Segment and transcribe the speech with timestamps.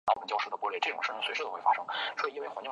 [0.01, 0.37] 芝加哥棒球
[2.29, 2.61] 俱乐部。